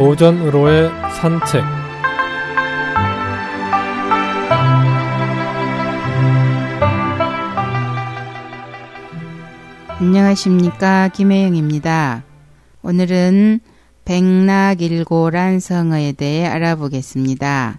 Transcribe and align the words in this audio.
오전으로의 0.00 0.88
산책 1.20 1.62
안녕하십니까 9.98 11.08
김혜영입니다. 11.08 12.24
오늘은 12.82 13.60
백락일고란 14.06 15.60
성어에 15.60 16.12
대해 16.12 16.46
알아보겠습니다. 16.46 17.78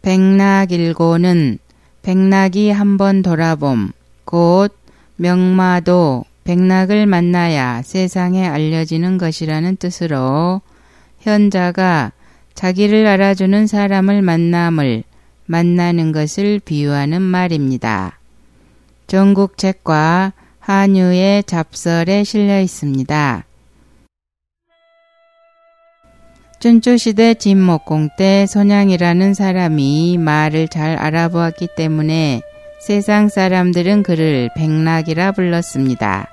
백락일고는 0.00 1.58
백락이 2.00 2.70
한번 2.70 3.20
돌아봄, 3.20 3.92
곧 4.24 4.72
명마도 5.16 6.24
백락을 6.44 7.06
만나야 7.06 7.82
세상에 7.82 8.46
알려지는 8.46 9.18
것이라는 9.18 9.76
뜻으로 9.76 10.60
현자가 11.20 12.12
자기를 12.54 13.06
알아주는 13.06 13.66
사람을 13.66 14.22
만남을 14.22 15.02
만나는 15.46 16.12
것을 16.12 16.60
비유하는 16.64 17.20
말입니다. 17.22 18.18
전국 19.06 19.58
책과 19.58 20.32
한유의 20.60 21.44
잡설에 21.44 22.24
실려 22.24 22.60
있습니다. 22.60 23.44
춘추시대 26.58 27.34
진목공 27.34 28.10
때 28.16 28.46
손양이라는 28.46 29.34
사람이 29.34 30.18
말을 30.18 30.68
잘 30.68 30.96
알아보았기 30.96 31.68
때문에 31.76 32.40
세상 32.78 33.28
사람들은 33.28 34.02
그를 34.02 34.50
백락이라 34.56 35.32
불렀습니다. 35.32 36.28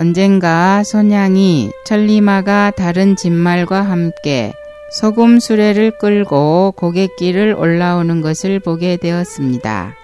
언젠가 0.00 0.82
손양이 0.84 1.70
천리마가 1.86 2.72
다른 2.76 3.14
진말과 3.14 3.82
함께 3.82 4.52
소금 4.90 5.38
수레를 5.38 5.92
끌고 5.98 6.74
고갯길을 6.76 7.54
올라오는 7.56 8.20
것을 8.20 8.58
보게 8.60 8.96
되었습니다. 8.96 9.94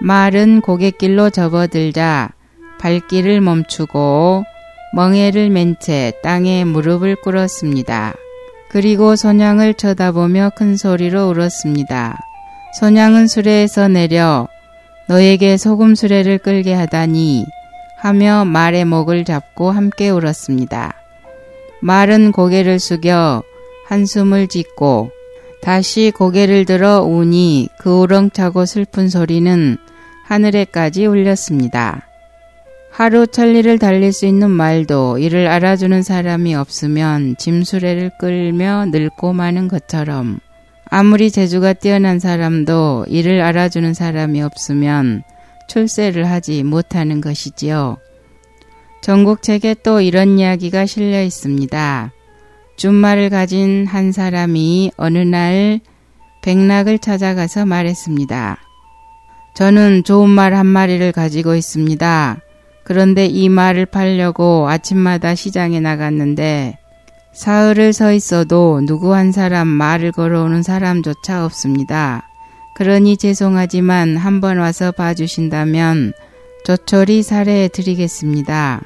말은 0.00 0.60
고갯길로 0.62 1.30
접어들자 1.30 2.30
발길을 2.80 3.40
멈추고 3.40 4.44
멍해를 4.94 5.50
맨 5.50 5.76
채 5.78 6.12
땅에 6.22 6.64
무릎을 6.64 7.16
꿇었습니다. 7.16 8.14
그리고 8.70 9.14
손양을 9.14 9.74
쳐다보며 9.74 10.50
큰 10.56 10.76
소리로 10.76 11.28
울었습니다. 11.28 12.18
손양은 12.80 13.28
수레에서 13.28 13.88
내려 13.88 14.48
너에게 15.10 15.56
소금 15.56 15.96
수레를 15.96 16.38
끌게 16.38 16.72
하다니 16.72 17.44
하며 17.98 18.44
말의 18.44 18.84
목을 18.84 19.24
잡고 19.24 19.72
함께 19.72 20.08
울었습니다. 20.08 20.94
말은 21.82 22.30
고개를 22.30 22.78
숙여 22.78 23.42
한숨을 23.86 24.46
짓고 24.46 25.10
다시 25.62 26.12
고개를 26.14 26.64
들어 26.64 27.02
우니 27.02 27.70
그 27.80 27.90
우렁차고 27.90 28.66
슬픈 28.66 29.08
소리는 29.08 29.78
하늘에까지 30.26 31.06
울렸습니다. 31.06 32.06
하루 32.92 33.26
천리를 33.26 33.80
달릴 33.80 34.12
수 34.12 34.26
있는 34.26 34.48
말도 34.48 35.18
이를 35.18 35.48
알아주는 35.48 36.04
사람이 36.04 36.54
없으면 36.54 37.34
짐수레를 37.36 38.12
끌며 38.20 38.84
늙고 38.86 39.32
마는 39.32 39.66
것처럼 39.66 40.38
아무리 40.90 41.30
재주가 41.30 41.72
뛰어난 41.72 42.18
사람도 42.18 43.06
이를 43.08 43.40
알아주는 43.42 43.94
사람이 43.94 44.42
없으면 44.42 45.22
출세를 45.68 46.28
하지 46.28 46.64
못하는 46.64 47.20
것이지요. 47.20 47.96
전국책에 49.02 49.76
또 49.84 50.00
이런 50.00 50.38
이야기가 50.38 50.86
실려 50.86 51.22
있습니다. 51.22 52.12
준말을 52.76 53.30
가진 53.30 53.86
한 53.86 54.10
사람이 54.10 54.92
어느 54.96 55.18
날 55.18 55.78
백락을 56.42 56.98
찾아가서 56.98 57.66
말했습니다. 57.66 58.58
저는 59.54 60.02
좋은 60.04 60.28
말 60.28 60.54
한 60.54 60.66
마리를 60.66 61.12
가지고 61.12 61.54
있습니다. 61.54 62.38
그런데 62.82 63.26
이 63.26 63.48
말을 63.48 63.86
팔려고 63.86 64.68
아침마다 64.68 65.36
시장에 65.36 65.78
나갔는데 65.78 66.79
사흘을 67.32 67.92
서 67.92 68.12
있어도 68.12 68.80
누구 68.84 69.14
한 69.14 69.32
사람 69.32 69.68
말을 69.68 70.12
걸어오는 70.12 70.62
사람조차 70.62 71.44
없습니다. 71.44 72.28
그러니 72.74 73.16
죄송하지만 73.16 74.16
한번 74.16 74.58
와서 74.58 74.90
봐주신다면 74.90 76.12
조촐히 76.64 77.22
사례해 77.22 77.68
드리겠습니다. 77.68 78.80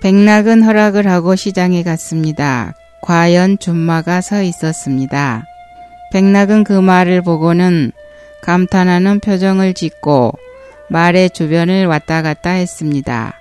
백락은 0.00 0.62
허락을 0.62 1.08
하고 1.08 1.34
시장에 1.36 1.82
갔습니다. 1.82 2.74
과연 3.02 3.58
준마가 3.58 4.20
서 4.20 4.42
있었습니다. 4.42 5.44
백락은 6.12 6.64
그 6.64 6.72
말을 6.72 7.22
보고는 7.22 7.92
감탄하는 8.42 9.20
표정을 9.20 9.74
짓고 9.74 10.32
말의 10.88 11.30
주변을 11.30 11.86
왔다 11.86 12.22
갔다 12.22 12.50
했습니다. 12.50 13.34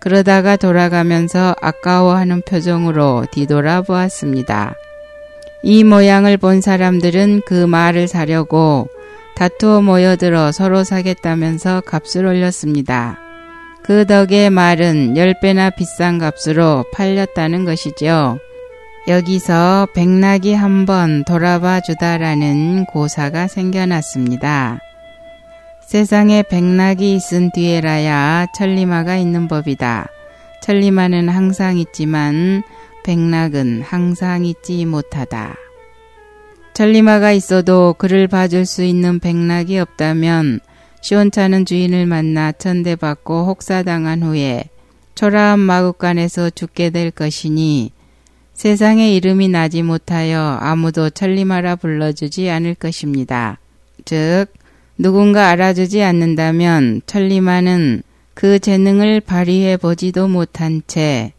그러다가 0.00 0.56
돌아가면서 0.56 1.54
아까워하는 1.60 2.42
표정으로 2.42 3.26
뒤돌아 3.30 3.82
보았습니다. 3.82 4.74
이 5.62 5.84
모양을 5.84 6.38
본 6.38 6.60
사람들은 6.60 7.42
그 7.46 7.66
말을 7.66 8.08
사려고 8.08 8.88
다투어 9.36 9.82
모여들어 9.82 10.52
서로 10.52 10.84
사겠다면서 10.84 11.82
값을 11.82 12.24
올렸습니다. 12.26 13.18
그 13.82 14.06
덕에 14.06 14.50
말은 14.50 15.14
10배나 15.14 15.74
비싼 15.76 16.18
값으로 16.18 16.84
팔렸다는 16.92 17.64
것이죠. 17.64 18.38
여기서 19.08 19.88
백락이 19.94 20.54
한번 20.54 21.24
돌아봐 21.24 21.80
주다라는 21.80 22.84
고사가 22.86 23.48
생겨났습니다. 23.48 24.78
세상에 25.90 26.44
백락이 26.44 27.16
있은 27.16 27.50
뒤에라야 27.50 28.46
천리마가 28.54 29.16
있는 29.16 29.48
법이다. 29.48 30.06
천리마는 30.62 31.28
항상 31.28 31.78
있지만 31.78 32.62
백락은 33.02 33.82
항상 33.82 34.44
있지 34.44 34.86
못하다. 34.86 35.56
천리마가 36.74 37.32
있어도 37.32 37.96
그를 37.98 38.28
봐줄 38.28 38.66
수 38.66 38.84
있는 38.84 39.18
백락이 39.18 39.80
없다면 39.80 40.60
시원찮은 41.00 41.64
주인을 41.64 42.06
만나 42.06 42.52
천대받고 42.52 43.46
혹사당한 43.46 44.22
후에 44.22 44.66
초라한 45.16 45.58
마국간에서 45.58 46.50
죽게 46.50 46.90
될 46.90 47.10
것이니 47.10 47.90
세상에 48.54 49.12
이름이 49.16 49.48
나지 49.48 49.82
못하여 49.82 50.56
아무도 50.60 51.10
천리마라 51.10 51.74
불러주지 51.74 52.48
않을 52.48 52.76
것입니다. 52.76 53.58
즉 54.04 54.46
누군가 55.00 55.48
알아주지 55.48 56.02
않는다면 56.02 57.00
천리마는 57.06 58.02
그 58.34 58.58
재능을 58.58 59.22
발휘해 59.22 59.78
보지도 59.78 60.28
못한 60.28 60.82
채 60.86 61.32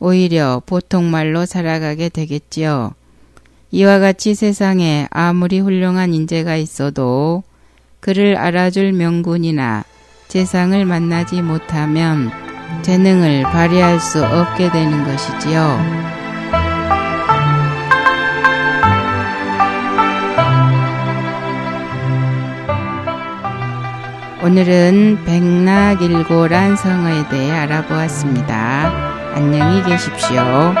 오히려 0.00 0.60
보통 0.66 1.08
말로 1.08 1.46
살아가게 1.46 2.08
되겠지요. 2.08 2.94
이와 3.70 4.00
같이 4.00 4.34
세상에 4.34 5.06
아무리 5.12 5.60
훌륭한 5.60 6.14
인재가 6.14 6.56
있어도 6.56 7.44
그를 8.00 8.36
알아줄 8.36 8.90
명군이나 8.90 9.84
재상을 10.26 10.84
만나지 10.84 11.42
못하면 11.42 12.32
재능을 12.82 13.44
발휘할 13.44 14.00
수 14.00 14.24
없게 14.24 14.72
되는 14.72 15.04
것이지요. 15.04 16.25
오늘은 24.46 25.24
백락일고란 25.24 26.76
성어에 26.76 27.28
대해 27.30 27.50
알아보았습니다. 27.50 29.34
안녕히 29.34 29.82
계십시오. 29.82 30.72